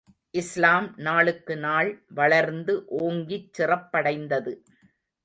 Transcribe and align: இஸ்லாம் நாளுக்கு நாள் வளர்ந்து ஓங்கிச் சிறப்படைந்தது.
இஸ்லாம் 0.33 0.93
நாளுக்கு 0.97 1.57
நாள் 1.57 1.89
வளர்ந்து 2.13 2.73
ஓங்கிச் 2.99 3.51
சிறப்படைந்தது. 3.57 4.53